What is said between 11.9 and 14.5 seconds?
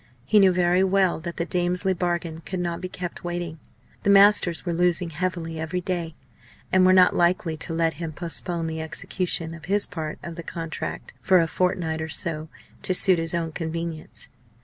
or so to suit his own convenience.